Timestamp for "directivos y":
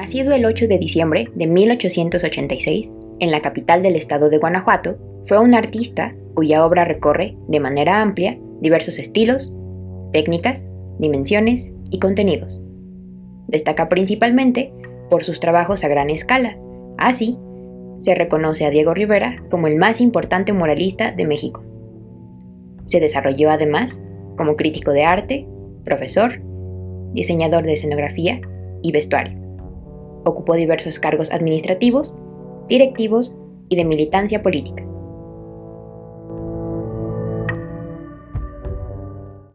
32.68-33.76